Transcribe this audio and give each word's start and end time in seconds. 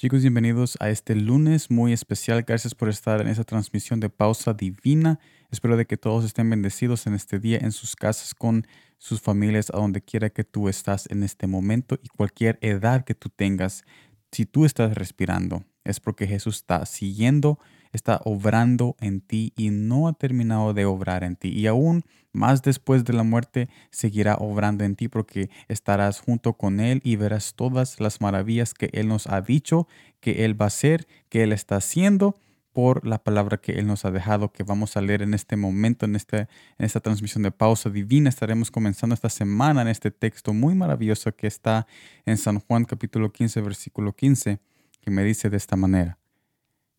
Chicos, 0.00 0.22
bienvenidos 0.22 0.78
a 0.80 0.88
este 0.88 1.14
lunes 1.14 1.70
muy 1.70 1.92
especial. 1.92 2.42
Gracias 2.48 2.74
por 2.74 2.88
estar 2.88 3.20
en 3.20 3.28
esta 3.28 3.44
transmisión 3.44 4.00
de 4.00 4.08
Pausa 4.08 4.54
Divina. 4.54 5.20
Espero 5.50 5.76
de 5.76 5.84
que 5.84 5.98
todos 5.98 6.24
estén 6.24 6.48
bendecidos 6.48 7.06
en 7.06 7.12
este 7.12 7.38
día, 7.38 7.58
en 7.60 7.70
sus 7.70 7.96
casas, 7.96 8.34
con 8.34 8.66
sus 8.96 9.20
familias, 9.20 9.68
a 9.68 9.76
donde 9.76 10.00
quiera 10.00 10.30
que 10.30 10.42
tú 10.42 10.70
estás 10.70 11.06
en 11.10 11.22
este 11.22 11.46
momento 11.46 11.98
y 12.02 12.08
cualquier 12.08 12.58
edad 12.62 13.04
que 13.04 13.14
tú 13.14 13.28
tengas. 13.28 13.84
Si 14.32 14.46
tú 14.46 14.64
estás 14.64 14.94
respirando, 14.94 15.64
es 15.84 16.00
porque 16.00 16.26
Jesús 16.26 16.56
está 16.56 16.86
siguiendo 16.86 17.58
está 17.92 18.20
obrando 18.24 18.96
en 19.00 19.20
ti 19.20 19.52
y 19.56 19.70
no 19.70 20.08
ha 20.08 20.12
terminado 20.12 20.74
de 20.74 20.84
obrar 20.84 21.24
en 21.24 21.36
ti. 21.36 21.48
Y 21.48 21.66
aún 21.66 22.04
más 22.32 22.62
después 22.62 23.04
de 23.04 23.12
la 23.12 23.22
muerte 23.22 23.68
seguirá 23.90 24.36
obrando 24.36 24.84
en 24.84 24.96
ti 24.96 25.08
porque 25.08 25.50
estarás 25.68 26.20
junto 26.20 26.54
con 26.54 26.80
Él 26.80 27.00
y 27.04 27.16
verás 27.16 27.54
todas 27.54 28.00
las 28.00 28.20
maravillas 28.20 28.74
que 28.74 28.90
Él 28.92 29.08
nos 29.08 29.26
ha 29.26 29.40
dicho, 29.40 29.88
que 30.20 30.44
Él 30.44 30.60
va 30.60 30.66
a 30.66 30.68
hacer, 30.68 31.06
que 31.28 31.42
Él 31.42 31.52
está 31.52 31.76
haciendo 31.76 32.38
por 32.72 33.04
la 33.06 33.18
palabra 33.18 33.56
que 33.56 33.72
Él 33.72 33.86
nos 33.86 34.04
ha 34.04 34.10
dejado, 34.10 34.52
que 34.52 34.62
vamos 34.62 34.96
a 34.96 35.00
leer 35.00 35.22
en 35.22 35.34
este 35.34 35.56
momento, 35.56 36.06
en, 36.06 36.14
este, 36.14 36.40
en 36.78 36.86
esta 36.86 37.00
transmisión 37.00 37.42
de 37.42 37.50
pausa 37.50 37.90
divina. 37.90 38.28
Estaremos 38.28 38.70
comenzando 38.70 39.14
esta 39.14 39.28
semana 39.28 39.82
en 39.82 39.88
este 39.88 40.10
texto 40.10 40.52
muy 40.52 40.74
maravilloso 40.74 41.34
que 41.34 41.48
está 41.48 41.86
en 42.26 42.36
San 42.36 42.60
Juan 42.60 42.84
capítulo 42.84 43.32
15, 43.32 43.60
versículo 43.60 44.12
15, 44.12 44.60
que 45.00 45.10
me 45.10 45.24
dice 45.24 45.50
de 45.50 45.56
esta 45.56 45.76
manera. 45.76 46.19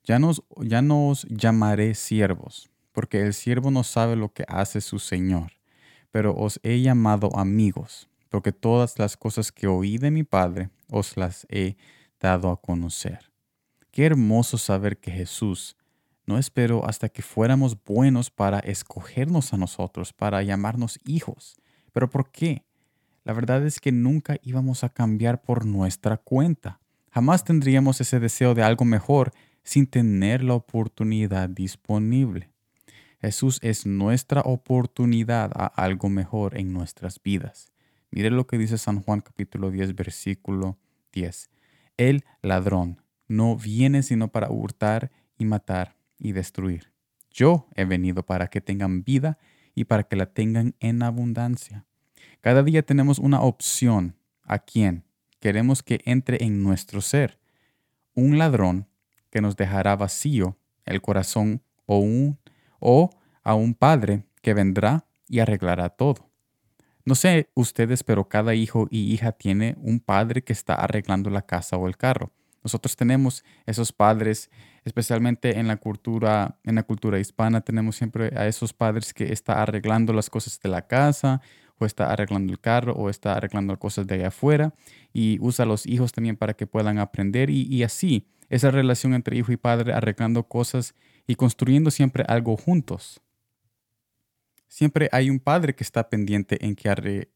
Ya 0.04 0.18
nos, 0.18 0.42
ya 0.60 0.82
os 0.90 1.26
llamaré 1.30 1.94
siervos, 1.94 2.70
porque 2.92 3.20
el 3.22 3.34
siervo 3.34 3.70
no 3.70 3.84
sabe 3.84 4.16
lo 4.16 4.32
que 4.32 4.44
hace 4.48 4.80
su 4.80 4.98
Señor, 4.98 5.52
pero 6.10 6.34
os 6.34 6.58
he 6.62 6.80
llamado 6.80 7.36
amigos, 7.38 8.08
porque 8.28 8.52
todas 8.52 8.98
las 8.98 9.16
cosas 9.16 9.52
que 9.52 9.66
oí 9.66 9.98
de 9.98 10.10
mi 10.10 10.24
Padre 10.24 10.70
os 10.88 11.16
las 11.16 11.46
he 11.50 11.76
dado 12.20 12.50
a 12.50 12.60
conocer. 12.60 13.30
Qué 13.92 14.06
hermoso 14.06 14.58
saber 14.58 14.98
que 14.98 15.10
Jesús 15.10 15.76
no 16.26 16.38
esperó 16.38 16.86
hasta 16.86 17.08
que 17.08 17.22
fuéramos 17.22 17.76
buenos 17.84 18.30
para 18.30 18.58
escogernos 18.60 19.52
a 19.52 19.56
nosotros, 19.56 20.12
para 20.12 20.42
llamarnos 20.42 20.98
hijos. 21.04 21.56
¿Pero 21.92 22.08
por 22.08 22.30
qué? 22.30 22.64
La 23.24 23.32
verdad 23.32 23.64
es 23.66 23.80
que 23.80 23.92
nunca 23.92 24.36
íbamos 24.42 24.82
a 24.82 24.88
cambiar 24.88 25.42
por 25.42 25.64
nuestra 25.66 26.16
cuenta. 26.16 26.80
Jamás 27.10 27.44
tendríamos 27.44 28.00
ese 28.00 28.18
deseo 28.18 28.54
de 28.54 28.62
algo 28.62 28.84
mejor 28.84 29.32
sin 29.62 29.86
tener 29.86 30.42
la 30.42 30.54
oportunidad 30.54 31.48
disponible. 31.48 32.50
Jesús 33.20 33.58
es 33.62 33.86
nuestra 33.86 34.40
oportunidad 34.40 35.52
a 35.54 35.66
algo 35.66 36.08
mejor 36.08 36.58
en 36.58 36.72
nuestras 36.72 37.22
vidas. 37.22 37.72
Mire 38.10 38.30
lo 38.30 38.46
que 38.46 38.58
dice 38.58 38.78
San 38.78 39.00
Juan 39.00 39.20
capítulo 39.20 39.70
10 39.70 39.94
versículo 39.94 40.78
10. 41.12 41.50
El 41.96 42.24
ladrón 42.42 43.00
no 43.28 43.56
viene 43.56 44.02
sino 44.02 44.28
para 44.28 44.50
hurtar 44.50 45.10
y 45.38 45.44
matar 45.44 45.96
y 46.18 46.32
destruir. 46.32 46.92
Yo 47.30 47.68
he 47.74 47.84
venido 47.84 48.24
para 48.24 48.48
que 48.48 48.60
tengan 48.60 49.04
vida 49.04 49.38
y 49.74 49.84
para 49.84 50.02
que 50.02 50.16
la 50.16 50.26
tengan 50.26 50.74
en 50.80 51.02
abundancia. 51.02 51.86
Cada 52.40 52.62
día 52.62 52.82
tenemos 52.82 53.18
una 53.18 53.40
opción 53.40 54.16
a 54.42 54.58
quién 54.58 55.04
queremos 55.40 55.82
que 55.82 56.00
entre 56.04 56.44
en 56.44 56.62
nuestro 56.62 57.00
ser. 57.00 57.38
Un 58.14 58.36
ladrón 58.36 58.88
que 59.32 59.40
nos 59.40 59.56
dejará 59.56 59.96
vacío 59.96 60.58
el 60.84 61.00
corazón 61.00 61.62
o, 61.86 61.98
un, 61.98 62.38
o 62.78 63.10
a 63.42 63.54
un 63.54 63.74
padre 63.74 64.26
que 64.42 64.54
vendrá 64.54 65.06
y 65.26 65.40
arreglará 65.40 65.88
todo. 65.88 66.30
No 67.04 67.14
sé 67.14 67.50
ustedes, 67.54 68.04
pero 68.04 68.28
cada 68.28 68.54
hijo 68.54 68.86
y 68.90 69.12
hija 69.12 69.32
tiene 69.32 69.74
un 69.78 70.00
padre 70.00 70.44
que 70.44 70.52
está 70.52 70.74
arreglando 70.74 71.30
la 71.30 71.42
casa 71.42 71.76
o 71.76 71.88
el 71.88 71.96
carro. 71.96 72.30
Nosotros 72.62 72.94
tenemos 72.94 73.42
esos 73.66 73.90
padres, 73.90 74.50
especialmente 74.84 75.58
en 75.58 75.66
la 75.66 75.78
cultura, 75.78 76.58
en 76.62 76.76
la 76.76 76.84
cultura 76.84 77.18
hispana, 77.18 77.62
tenemos 77.62 77.96
siempre 77.96 78.32
a 78.36 78.46
esos 78.46 78.72
padres 78.72 79.14
que 79.14 79.32
está 79.32 79.62
arreglando 79.62 80.12
las 80.12 80.30
cosas 80.30 80.60
de 80.60 80.68
la 80.68 80.86
casa, 80.86 81.40
o 81.78 81.86
está 81.86 82.12
arreglando 82.12 82.52
el 82.52 82.60
carro, 82.60 82.92
o 82.92 83.10
está 83.10 83.32
arreglando 83.32 83.76
cosas 83.78 84.06
de 84.06 84.16
allá 84.16 84.28
afuera, 84.28 84.74
y 85.12 85.38
usa 85.40 85.64
a 85.64 85.66
los 85.66 85.86
hijos 85.86 86.12
también 86.12 86.36
para 86.36 86.54
que 86.54 86.68
puedan 86.68 86.98
aprender, 86.98 87.50
y, 87.50 87.62
y 87.62 87.82
así 87.82 88.28
esa 88.52 88.70
relación 88.70 89.14
entre 89.14 89.38
hijo 89.38 89.50
y 89.50 89.56
padre 89.56 89.94
arreglando 89.94 90.42
cosas 90.46 90.94
y 91.26 91.36
construyendo 91.36 91.90
siempre 91.90 92.22
algo 92.28 92.58
juntos. 92.58 93.22
Siempre 94.68 95.08
hay 95.10 95.30
un 95.30 95.40
padre 95.40 95.74
que 95.74 95.82
está 95.82 96.10
pendiente 96.10 96.64
en 96.64 96.76
que 96.76 96.90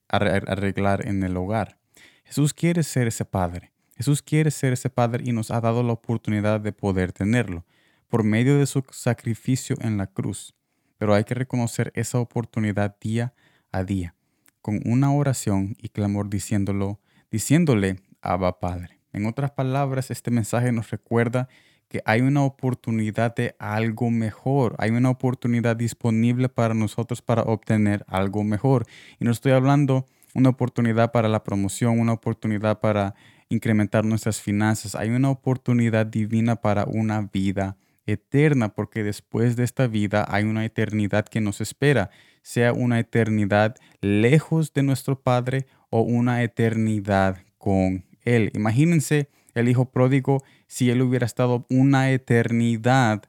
arreglar 0.07 1.07
en 1.07 1.23
el 1.23 1.35
hogar. 1.35 1.79
Jesús 2.23 2.53
quiere 2.53 2.83
ser 2.83 3.07
ese 3.07 3.25
padre. 3.25 3.71
Jesús 3.95 4.21
quiere 4.21 4.51
ser 4.51 4.73
ese 4.73 4.91
padre 4.91 5.23
y 5.25 5.31
nos 5.31 5.49
ha 5.49 5.59
dado 5.59 5.81
la 5.81 5.93
oportunidad 5.93 6.61
de 6.61 6.71
poder 6.71 7.11
tenerlo 7.13 7.65
por 8.09 8.23
medio 8.23 8.59
de 8.59 8.67
su 8.67 8.83
sacrificio 8.91 9.75
en 9.81 9.97
la 9.97 10.05
cruz. 10.05 10.53
Pero 10.99 11.15
hay 11.15 11.23
que 11.23 11.33
reconocer 11.33 11.91
esa 11.95 12.19
oportunidad 12.19 12.95
día 13.01 13.33
a 13.71 13.83
día, 13.83 14.13
con 14.61 14.81
una 14.85 15.11
oración 15.11 15.75
y 15.79 15.89
clamor 15.89 16.29
diciéndolo, 16.29 16.99
diciéndole, 17.31 18.01
Abba 18.21 18.59
Padre. 18.59 18.96
En 19.17 19.25
otras 19.25 19.49
palabras, 19.49 20.11
este 20.11 20.29
mensaje 20.29 20.71
nos 20.71 20.91
recuerda 20.91 21.49
que 21.87 22.01
hay 22.05 22.21
una 22.21 22.43
oportunidad 22.43 23.33
de 23.33 23.55
algo 23.57 24.11
mejor, 24.11 24.75
hay 24.77 24.91
una 24.91 25.09
oportunidad 25.09 25.75
disponible 25.75 26.49
para 26.49 26.75
nosotros 26.75 27.23
para 27.23 27.41
obtener 27.41 28.05
algo 28.07 28.43
mejor. 28.43 28.85
Y 29.19 29.25
no 29.25 29.31
estoy 29.31 29.53
hablando 29.53 30.05
una 30.35 30.49
oportunidad 30.49 31.11
para 31.11 31.29
la 31.29 31.43
promoción, 31.43 31.99
una 31.99 32.13
oportunidad 32.13 32.79
para 32.79 33.15
incrementar 33.49 34.05
nuestras 34.05 34.39
finanzas, 34.39 34.93
hay 34.93 35.09
una 35.09 35.31
oportunidad 35.31 36.05
divina 36.05 36.57
para 36.57 36.85
una 36.85 37.21
vida 37.33 37.75
eterna, 38.05 38.69
porque 38.69 39.03
después 39.03 39.55
de 39.55 39.63
esta 39.63 39.87
vida 39.87 40.27
hay 40.29 40.43
una 40.43 40.63
eternidad 40.63 41.25
que 41.25 41.41
nos 41.41 41.59
espera, 41.59 42.11
sea 42.43 42.71
una 42.71 42.99
eternidad 42.99 43.77
lejos 43.99 44.73
de 44.73 44.83
nuestro 44.83 45.19
Padre 45.21 45.65
o 45.89 46.01
una 46.01 46.43
eternidad 46.43 47.39
con 47.57 48.06
él. 48.35 48.51
Imagínense 48.53 49.29
el 49.53 49.69
hijo 49.69 49.89
pródigo 49.89 50.43
si 50.67 50.89
él 50.89 51.01
hubiera 51.01 51.25
estado 51.25 51.65
una 51.69 52.11
eternidad 52.11 53.23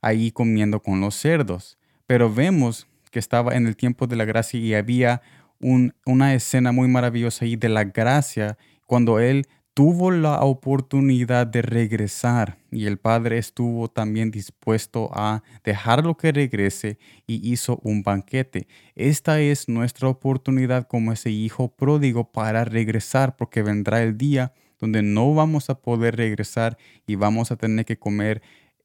ahí 0.00 0.30
comiendo 0.30 0.80
con 0.80 1.00
los 1.00 1.14
cerdos. 1.14 1.78
Pero 2.06 2.32
vemos 2.32 2.86
que 3.10 3.18
estaba 3.18 3.54
en 3.54 3.66
el 3.66 3.76
tiempo 3.76 4.06
de 4.06 4.16
la 4.16 4.24
gracia 4.24 4.60
y 4.60 4.74
había 4.74 5.22
una 5.60 6.34
escena 6.34 6.72
muy 6.72 6.88
maravillosa 6.88 7.44
ahí 7.44 7.56
de 7.56 7.68
la 7.68 7.84
gracia 7.84 8.58
cuando 8.86 9.18
él 9.18 9.46
tuvo 9.74 10.12
la 10.12 10.40
oportunidad 10.40 11.48
de 11.48 11.60
regresar 11.60 12.58
y 12.70 12.86
el 12.86 12.96
padre 12.96 13.38
estuvo 13.38 13.88
también 13.88 14.30
dispuesto 14.30 15.10
a 15.12 15.42
dejarlo 15.64 16.16
que 16.16 16.30
regrese 16.30 16.98
y 17.26 17.52
hizo 17.52 17.80
un 17.82 18.04
banquete. 18.04 18.68
Esta 18.94 19.40
es 19.40 19.68
nuestra 19.68 20.08
oportunidad 20.08 20.86
como 20.86 21.12
ese 21.12 21.30
hijo 21.30 21.74
pródigo 21.74 22.30
para 22.30 22.64
regresar 22.64 23.36
porque 23.36 23.62
vendrá 23.62 24.00
el 24.02 24.16
día 24.16 24.52
donde 24.78 25.02
no 25.02 25.34
vamos 25.34 25.68
a 25.70 25.80
poder 25.80 26.16
regresar 26.16 26.78
y 27.04 27.16
vamos 27.16 27.50
a 27.50 27.56
tener 27.56 27.84
que 27.84 27.98
comer 27.98 28.42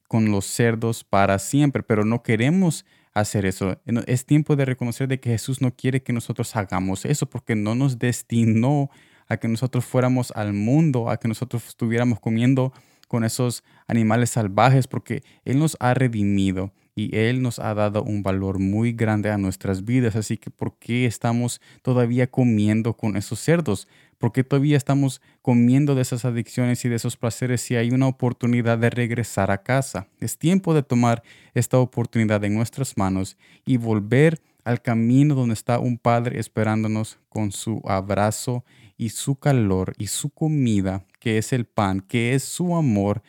con 0.07 0.31
los 0.31 0.45
cerdos 0.45 1.03
para 1.03 1.37
siempre, 1.37 1.83
pero 1.83 2.03
no 2.03 2.23
queremos 2.23 2.83
hacer 3.13 3.45
eso. 3.45 3.79
Es 4.07 4.25
tiempo 4.25 4.55
de 4.55 4.65
reconocer 4.65 5.07
de 5.07 5.19
que 5.19 5.29
Jesús 5.29 5.61
no 5.61 5.75
quiere 5.75 6.01
que 6.01 6.13
nosotros 6.13 6.55
hagamos 6.55 7.05
eso 7.05 7.27
porque 7.27 7.55
no 7.55 7.75
nos 7.75 7.99
destinó 7.99 8.89
a 9.29 9.37
que 9.37 9.47
nosotros 9.47 9.85
fuéramos 9.85 10.31
al 10.35 10.53
mundo, 10.53 11.09
a 11.09 11.17
que 11.17 11.27
nosotros 11.27 11.65
estuviéramos 11.67 12.19
comiendo 12.19 12.73
con 13.07 13.23
esos 13.23 13.63
animales 13.87 14.31
salvajes, 14.31 14.87
porque 14.87 15.23
Él 15.45 15.59
nos 15.59 15.77
ha 15.79 15.93
redimido 15.93 16.73
y 16.95 17.15
Él 17.15 17.41
nos 17.41 17.59
ha 17.59 17.73
dado 17.73 18.03
un 18.03 18.23
valor 18.23 18.59
muy 18.59 18.91
grande 18.91 19.31
a 19.31 19.37
nuestras 19.37 19.85
vidas. 19.85 20.15
Así 20.15 20.37
que, 20.37 20.51
¿por 20.51 20.77
qué 20.77 21.05
estamos 21.05 21.61
todavía 21.81 22.27
comiendo 22.27 22.97
con 22.97 23.15
esos 23.15 23.39
cerdos? 23.39 23.87
¿Por 24.17 24.33
qué 24.33 24.43
todavía 24.43 24.75
estamos 24.75 25.21
comiendo 25.41 25.95
de 25.95 26.01
esas 26.01 26.25
adicciones 26.25 26.83
y 26.83 26.89
de 26.89 26.97
esos 26.97 27.15
placeres 27.15 27.61
si 27.61 27.77
hay 27.77 27.91
una 27.91 28.07
oportunidad 28.07 28.77
de 28.77 28.89
regresar 28.89 29.49
a 29.49 29.63
casa? 29.63 30.07
Es 30.19 30.37
tiempo 30.37 30.73
de 30.73 30.83
tomar 30.83 31.23
esta 31.53 31.79
oportunidad 31.79 32.43
en 32.43 32.53
nuestras 32.53 32.97
manos 32.97 33.37
y 33.65 33.77
volver 33.77 34.41
al 34.63 34.81
camino 34.81 35.35
donde 35.35 35.53
está 35.53 35.79
un 35.79 35.97
Padre 35.97 36.39
esperándonos 36.39 37.19
con 37.29 37.51
su 37.51 37.81
abrazo 37.85 38.63
y 38.97 39.09
su 39.09 39.35
calor 39.35 39.93
y 39.97 40.07
su 40.07 40.29
comida, 40.29 41.05
que 41.19 41.37
es 41.37 41.53
el 41.53 41.65
pan, 41.65 42.01
que 42.01 42.33
es 42.33 42.43
su 42.43 42.75
amor 42.75 43.21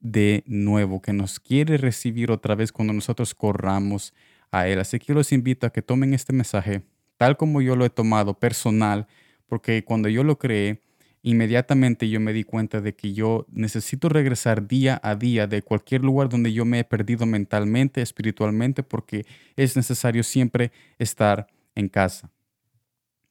de 0.00 0.44
nuevo, 0.46 1.00
que 1.00 1.12
nos 1.12 1.40
quiere 1.40 1.78
recibir 1.78 2.30
otra 2.30 2.54
vez 2.54 2.72
cuando 2.72 2.92
nosotros 2.92 3.34
corramos 3.34 4.12
a 4.50 4.68
Él. 4.68 4.78
Así 4.78 4.98
que 4.98 5.14
los 5.14 5.32
invito 5.32 5.66
a 5.66 5.70
que 5.70 5.82
tomen 5.82 6.14
este 6.14 6.32
mensaje 6.32 6.82
tal 7.16 7.36
como 7.36 7.62
yo 7.62 7.76
lo 7.76 7.84
he 7.84 7.90
tomado 7.90 8.38
personal, 8.38 9.06
porque 9.46 9.84
cuando 9.84 10.08
yo 10.08 10.24
lo 10.24 10.38
creé, 10.38 10.82
inmediatamente 11.24 12.10
yo 12.10 12.20
me 12.20 12.34
di 12.34 12.44
cuenta 12.44 12.82
de 12.82 12.94
que 12.94 13.14
yo 13.14 13.46
necesito 13.50 14.10
regresar 14.10 14.68
día 14.68 15.00
a 15.02 15.14
día 15.14 15.46
de 15.46 15.62
cualquier 15.62 16.04
lugar 16.04 16.28
donde 16.28 16.52
yo 16.52 16.66
me 16.66 16.80
he 16.80 16.84
perdido 16.84 17.24
mentalmente, 17.24 18.02
espiritualmente, 18.02 18.82
porque 18.82 19.24
es 19.56 19.74
necesario 19.74 20.22
siempre 20.22 20.70
estar 20.98 21.46
en 21.74 21.88
casa. 21.88 22.30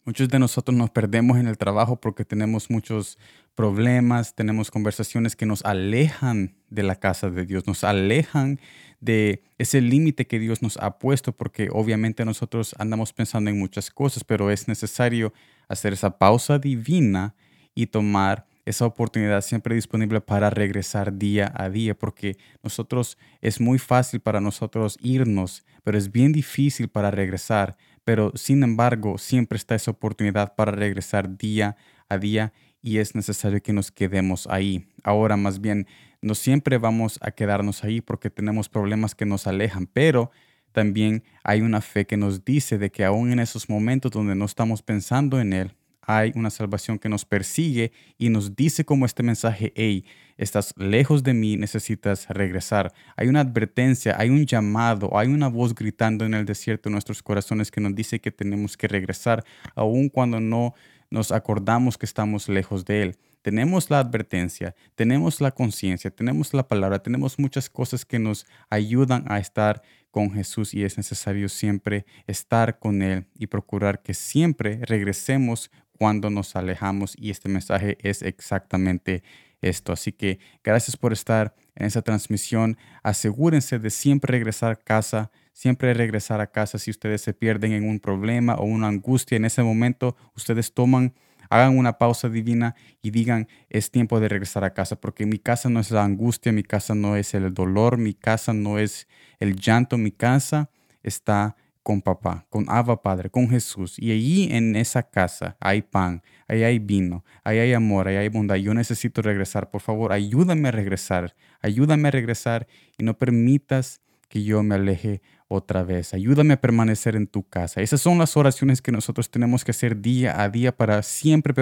Muchos 0.06 0.28
de 0.28 0.40
nosotros 0.40 0.76
nos 0.76 0.90
perdemos 0.90 1.38
en 1.38 1.48
el 1.48 1.60
trabajo 1.60 2.02
porque 2.02 2.26
tenemos 2.26 2.72
muchos 2.72 3.20
problemas, 3.54 4.34
tenemos 4.34 4.72
conversaciones 4.72 5.36
que 5.36 5.46
nos 5.46 5.64
alejan 5.64 6.56
de 6.72 6.82
la 6.82 6.96
casa 6.96 7.30
de 7.30 7.46
Dios, 7.46 7.68
nos 7.68 7.84
alejan 7.84 8.60
de 9.02 9.44
ese 9.60 9.82
límite 9.82 10.26
que 10.26 10.40
Dios 10.40 10.64
nos 10.64 10.78
ha 10.78 10.98
puesto, 10.98 11.32
porque 11.32 11.70
obviamente 11.72 12.26
nosotros 12.26 12.74
andamos 12.80 13.14
pensando 13.14 13.52
en 13.52 13.60
muchas 13.60 13.92
cosas, 13.92 14.24
pero 14.24 14.50
es 14.50 14.68
necesario 14.68 15.32
hacer 15.68 15.94
esa 15.94 16.18
pausa 16.18 16.58
divina 16.58 17.36
y 17.76 17.88
tomar 17.88 18.46
esa 18.66 18.86
oportunidad 18.86 19.42
siempre 19.42 19.76
disponible 19.76 20.22
para 20.22 20.50
regresar 20.50 21.18
día 21.18 21.52
a 21.56 21.70
día, 21.70 21.96
porque 21.96 22.38
nosotros 22.62 23.18
es 23.42 23.60
muy 23.60 23.78
fácil 23.78 24.22
para 24.22 24.40
nosotros 24.40 24.98
irnos, 25.02 25.66
pero 25.84 25.98
es 25.98 26.12
bien 26.12 26.32
difícil 26.32 26.88
para 26.88 27.12
regresar. 27.12 27.76
Pero 28.06 28.32
sin 28.36 28.64
embargo, 28.64 29.18
siempre 29.18 29.58
está 29.58 29.76
esa 29.76 29.92
oportunidad 29.92 30.56
para 30.56 30.72
regresar 30.72 31.38
día 31.38 31.76
a 32.08 32.18
día 32.18 32.54
y 32.82 32.98
es 32.98 33.16
necesario 33.16 33.62
que 33.62 33.74
nos 33.74 33.92
quedemos 33.92 34.48
ahí. 34.48 34.88
Ahora 35.04 35.38
más 35.38 35.60
bien, 35.60 35.88
no 36.22 36.36
siempre 36.36 36.78
vamos 36.78 37.20
a 37.22 37.32
quedarnos 37.32 37.84
ahí 37.84 38.02
porque 38.02 38.30
tenemos 38.30 38.70
problemas 38.70 39.16
que 39.16 39.26
nos 39.26 39.48
alejan, 39.48 39.88
pero 39.88 40.32
también 40.72 41.24
hay 41.44 41.62
una 41.62 41.82
fe 41.82 42.06
que 42.06 42.18
nos 42.18 42.44
dice 42.44 42.78
de 42.78 42.92
que 42.92 43.06
aún 43.06 43.32
en 43.32 43.40
esos 43.40 43.70
momentos 43.70 44.12
donde 44.12 44.36
no 44.36 44.46
estamos 44.46 44.82
pensando 44.82 45.40
en 45.40 45.54
Él, 45.54 45.76
hay 46.06 46.32
una 46.36 46.50
salvación 46.50 47.00
que 47.00 47.10
nos 47.10 47.26
persigue 47.26 47.92
y 48.18 48.30
nos 48.30 48.56
dice 48.56 48.86
como 48.86 49.06
este 49.06 49.24
mensaje, 49.24 49.72
hey, 49.76 50.06
estás 50.38 50.74
lejos 50.78 51.24
de 51.24 51.34
mí, 51.34 51.58
necesitas 51.58 52.28
regresar. 52.30 52.94
Hay 53.16 53.28
una 53.28 53.42
advertencia, 53.42 54.16
hay 54.18 54.30
un 54.30 54.46
llamado, 54.46 55.18
hay 55.18 55.30
una 55.30 55.48
voz 55.48 55.74
gritando 55.74 56.26
en 56.26 56.34
el 56.34 56.46
desierto 56.46 56.90
de 56.90 56.94
nuestros 56.94 57.24
corazones 57.24 57.72
que 57.72 57.82
nos 57.82 57.96
dice 57.96 58.20
que 58.20 58.32
tenemos 58.32 58.76
que 58.76 58.88
regresar, 58.88 59.44
aun 59.76 60.10
cuando 60.10 60.40
no 60.40 60.74
nos 61.10 61.32
acordamos 61.32 61.98
que 61.98 62.06
estamos 62.06 62.50
lejos 62.50 62.86
de 62.86 63.04
Él. 63.04 63.18
Tenemos 63.44 63.90
la 63.90 64.00
advertencia, 64.00 64.74
tenemos 64.96 65.42
la 65.42 65.52
conciencia, 65.52 66.10
tenemos 66.10 66.54
la 66.54 66.68
palabra, 66.68 67.04
tenemos 67.04 67.38
muchas 67.38 67.70
cosas 67.70 68.06
que 68.06 68.18
nos 68.18 68.46
ayudan 68.70 69.26
a 69.28 69.38
estar 69.38 69.82
con 70.12 70.32
Jesús 70.32 70.74
y 70.74 70.84
es 70.84 70.96
necesario 70.96 71.50
siempre 71.50 72.06
estar 72.26 72.80
con 72.80 73.02
Él 73.02 73.28
y 73.36 73.48
procurar 73.48 74.02
que 74.02 74.14
siempre 74.14 74.80
regresemos 74.84 75.72
cuando 76.04 76.30
nos 76.30 76.58
alejamos 76.58 77.16
y 77.18 77.30
este 77.30 77.48
mensaje 77.48 77.98
es 78.02 78.24
exactamente 78.24 79.24
esto. 79.62 79.94
Así 79.94 80.12
que 80.12 80.38
gracias 80.62 80.98
por 80.98 81.14
estar 81.14 81.56
en 81.76 81.86
esa 81.86 82.02
transmisión. 82.02 82.78
Asegúrense 83.04 83.80
de 83.80 83.90
siempre 83.90 84.34
regresar 84.34 84.74
a 84.74 84.76
casa, 84.76 85.32
siempre 85.54 85.94
regresar 85.94 86.42
a 86.42 86.48
casa 86.48 86.78
si 86.78 86.92
ustedes 86.92 87.22
se 87.22 87.34
pierden 87.34 87.72
en 87.72 87.88
un 87.88 88.02
problema 88.02 88.56
o 88.56 88.66
una 88.66 88.90
angustia. 88.90 89.38
En 89.38 89.46
ese 89.46 89.64
momento 89.64 90.18
ustedes 90.36 90.74
toman, 90.74 91.14
hagan 91.50 91.78
una 91.78 91.98
pausa 91.98 92.28
divina 92.28 92.76
y 93.02 93.12
digan, 93.12 93.48
es 93.70 93.90
tiempo 93.90 94.20
de 94.20 94.28
regresar 94.28 94.66
a 94.66 94.74
casa, 94.74 95.00
porque 95.00 95.26
mi 95.26 95.40
casa 95.40 95.70
no 95.70 95.80
es 95.80 95.90
la 95.90 96.04
angustia, 96.04 96.52
mi 96.52 96.64
casa 96.64 96.96
no 96.96 97.16
es 97.16 97.34
el 97.34 97.54
dolor, 97.54 97.98
mi 97.98 98.14
casa 98.14 98.52
no 98.52 98.78
es 98.78 99.08
el 99.40 99.56
llanto, 99.56 99.98
mi 99.98 100.12
casa 100.12 100.70
está 101.02 101.56
con 101.84 102.02
papá, 102.02 102.48
con 102.50 102.66
Abba 102.70 103.02
Padre, 103.02 103.30
con 103.30 103.50
Jesús. 103.50 104.00
Y 104.00 104.12
allí 104.12 104.48
en 104.52 104.76
esa 104.76 105.04
casa 105.04 105.58
hay 105.60 105.82
pan, 105.82 106.24
ahí 106.48 106.64
hay 106.64 106.80
vino, 106.80 107.24
ahí 107.44 107.60
hay 107.60 107.74
amor, 107.74 108.08
ahí 108.08 108.16
hay 108.16 108.30
bondad. 108.30 108.56
Yo 108.56 108.74
necesito 108.74 109.22
regresar. 109.22 109.70
Por 109.70 109.82
favor, 109.82 110.14
ayúdame 110.14 110.70
a 110.70 110.72
regresar. 110.72 111.36
Ayúdame 111.62 112.08
a 112.08 112.12
regresar 112.12 112.68
y 112.98 113.04
no 113.04 113.18
permitas 113.18 114.02
que 114.30 114.44
yo 114.44 114.64
me 114.64 114.76
aleje 114.76 115.22
otra 115.48 115.84
vez. 115.84 116.14
Ayúdame 116.14 116.56
a 116.56 116.62
permanecer 116.62 117.16
en 117.16 117.28
tu 117.28 117.44
casa. 117.44 117.82
Esas 117.82 118.02
son 118.02 118.18
las 118.18 118.36
oraciones 118.36 118.82
que 118.82 118.92
nosotros 118.92 119.30
tenemos 119.30 119.64
que 119.64 119.72
hacer 119.72 120.02
día 120.02 120.42
a 120.42 120.50
día 120.50 120.76
para 120.76 121.04
siempre, 121.04 121.54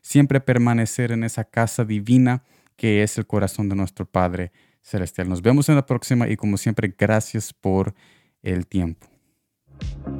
siempre 0.00 0.40
permanecer 0.40 1.12
en 1.12 1.22
esa 1.22 1.44
casa 1.44 1.84
divina 1.84 2.42
que 2.76 3.02
es 3.02 3.18
el 3.18 3.26
corazón 3.26 3.68
de 3.68 3.76
nuestro 3.76 4.06
Padre 4.06 4.52
Celestial. 4.80 5.28
Nos 5.28 5.42
vemos 5.42 5.68
en 5.68 5.74
la 5.74 5.84
próxima 5.84 6.28
y 6.28 6.36
como 6.36 6.56
siempre, 6.56 6.94
gracias 6.96 7.52
por 7.52 7.94
el 8.42 8.66
tiempo. 8.66 9.17
thank 9.80 10.06
you 10.06 10.17